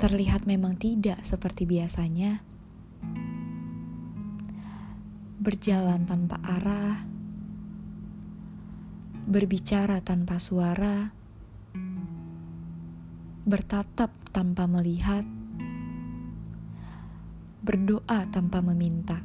terlihat 0.00 0.48
memang 0.48 0.80
tidak 0.80 1.20
seperti 1.28 1.68
biasanya. 1.68 2.40
Berjalan 5.44 6.08
tanpa 6.08 6.40
arah, 6.40 7.04
berbicara 9.28 10.00
tanpa 10.00 10.40
suara, 10.40 11.12
bertatap 13.44 14.08
tanpa 14.32 14.64
melihat, 14.64 15.28
berdoa 17.60 18.24
tanpa 18.32 18.64
meminta, 18.64 19.20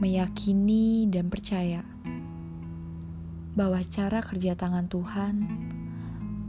meyakini 0.00 1.12
dan 1.12 1.28
percaya 1.28 1.84
bahwa 3.52 3.84
cara 3.84 4.24
kerja 4.24 4.56
tangan 4.56 4.88
Tuhan 4.88 5.75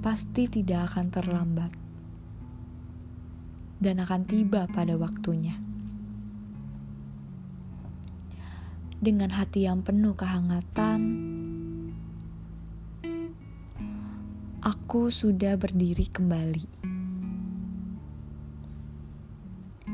pasti 0.02 0.46
tidak 0.46 0.94
akan 0.94 1.06
terlambat 1.10 1.72
dan 3.78 4.02
akan 4.02 4.26
tiba 4.26 4.66
pada 4.70 4.98
waktunya. 4.98 5.58
Dengan 8.98 9.30
hati 9.30 9.70
yang 9.70 9.86
penuh 9.86 10.18
kehangatan, 10.18 11.00
aku 14.66 15.14
sudah 15.14 15.54
berdiri 15.54 16.10
kembali. 16.10 16.66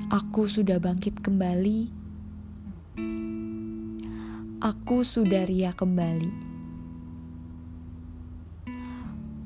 Aku 0.08 0.48
sudah 0.48 0.80
bangkit 0.80 1.20
kembali. 1.20 1.92
Aku 4.64 5.04
sudah 5.04 5.44
ria 5.44 5.76
kembali. 5.76 6.53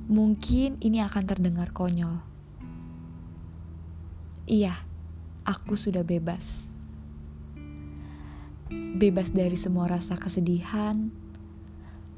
Mungkin 0.08 0.80
ini 0.80 1.04
akan 1.04 1.24
terdengar 1.28 1.76
konyol. 1.76 2.24
Iya, 4.48 4.80
aku 5.44 5.76
sudah 5.76 6.08
bebas. 6.08 6.72
Bebas 8.72 9.36
dari 9.36 9.60
semua 9.60 9.92
rasa 9.92 10.16
kesedihan, 10.16 11.12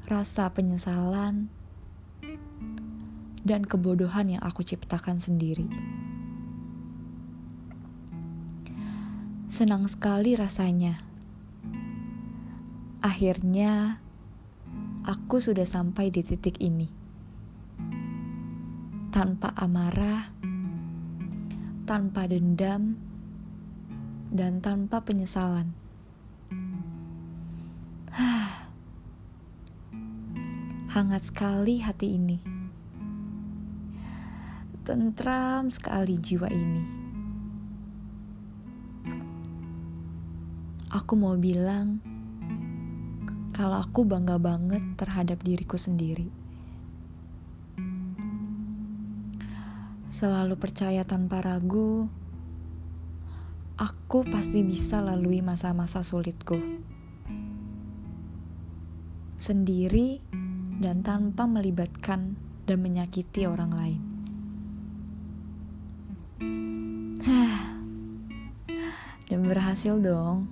rasa 0.06 0.54
penyesalan, 0.54 1.50
dan 3.42 3.66
kebodohan 3.66 4.38
yang 4.38 4.42
aku 4.46 4.62
ciptakan 4.62 5.18
sendiri. 5.18 5.66
Senang 9.50 9.90
sekali 9.90 10.38
rasanya. 10.38 10.94
Akhirnya, 13.02 13.98
aku 15.02 15.42
sudah 15.42 15.66
sampai 15.66 16.14
di 16.14 16.22
titik 16.22 16.62
ini 16.62 16.99
tanpa 19.10 19.50
amarah, 19.58 20.30
tanpa 21.82 22.30
dendam, 22.30 22.94
dan 24.30 24.62
tanpa 24.62 25.02
penyesalan. 25.02 25.74
Hangat 30.94 31.26
sekali 31.26 31.82
hati 31.82 32.14
ini. 32.14 32.38
Tentram 34.86 35.74
sekali 35.74 36.14
jiwa 36.14 36.46
ini. 36.46 37.02
Aku 40.94 41.18
mau 41.18 41.34
bilang 41.34 41.98
kalau 43.50 43.82
aku 43.82 44.06
bangga 44.06 44.38
banget 44.38 44.94
terhadap 44.94 45.42
diriku 45.42 45.74
sendiri. 45.74 46.39
Selalu 50.20 50.52
percaya 50.60 51.00
tanpa 51.00 51.40
ragu, 51.40 52.04
aku 53.80 54.20
pasti 54.28 54.60
bisa 54.60 55.00
lalui 55.00 55.40
masa-masa 55.40 56.04
sulitku. 56.04 56.60
Sendiri 59.40 60.20
dan 60.76 61.00
tanpa 61.00 61.48
melibatkan 61.48 62.36
dan 62.68 62.78
menyakiti 62.84 63.48
orang 63.48 63.72
lain. 63.72 64.00
dan 69.32 69.40
berhasil 69.48 69.96
dong. 69.96 70.44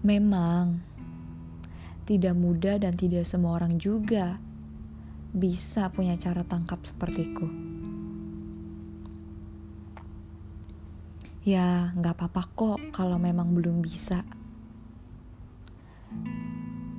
Memang 0.00 0.80
tidak 2.08 2.32
mudah 2.32 2.80
dan 2.80 2.96
tidak 2.96 3.28
semua 3.28 3.60
orang 3.60 3.76
juga 3.76 4.47
bisa 5.32 5.92
punya 5.92 6.16
cara 6.16 6.40
tangkap 6.44 6.80
sepertiku. 6.80 7.48
Ya, 11.48 11.96
nggak 11.96 12.16
apa-apa 12.16 12.42
kok 12.52 12.80
kalau 12.92 13.16
memang 13.16 13.56
belum 13.56 13.80
bisa. 13.80 14.20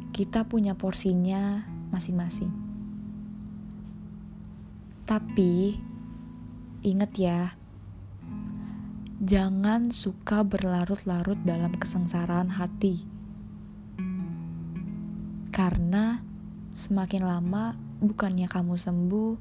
Kita 0.09 0.45
punya 0.50 0.73
porsinya 0.73 1.69
masing-masing. 1.94 2.50
Tapi, 5.06 5.78
ingat 6.85 7.12
ya, 7.18 7.53
jangan 9.22 9.89
suka 9.89 10.45
berlarut-larut 10.45 11.38
dalam 11.45 11.73
kesengsaraan 11.78 12.50
hati. 12.50 13.06
Karena 15.53 16.22
semakin 16.73 17.23
lama 17.25 17.88
bukannya 17.99 18.47
kamu 18.47 18.79
sembuh, 18.79 19.31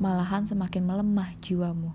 malahan 0.00 0.48
semakin 0.48 0.82
melemah 0.82 1.30
jiwamu. 1.44 1.90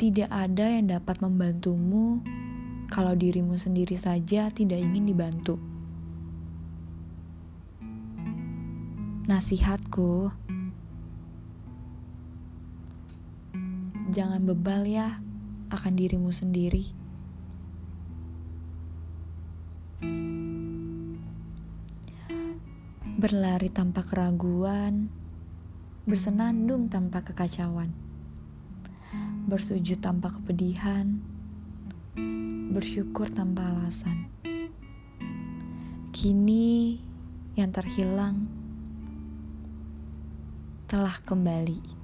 Tidak 0.00 0.32
ada 0.32 0.64
yang 0.64 0.88
dapat 0.88 1.20
membantumu 1.20 2.24
kalau 2.88 3.12
dirimu 3.12 3.60
sendiri 3.60 4.00
saja 4.00 4.48
tidak 4.48 4.80
ingin 4.80 5.12
dibantu. 5.12 5.60
Nasihatku, 9.28 10.32
jangan 14.10 14.42
bebal 14.42 14.88
ya 14.88 15.20
akan 15.70 15.92
dirimu 15.94 16.34
sendiri. 16.34 16.99
Berlari 23.20 23.68
tanpa 23.68 24.00
keraguan, 24.00 25.12
bersenandung 26.08 26.88
tanpa 26.88 27.20
kekacauan, 27.20 27.92
bersujud 29.44 30.00
tanpa 30.00 30.32
kepedihan, 30.40 31.20
bersyukur 32.72 33.28
tanpa 33.28 33.68
alasan. 33.76 34.24
Kini 36.16 36.96
yang 37.60 37.68
terhilang 37.68 38.48
telah 40.88 41.20
kembali. 41.20 41.99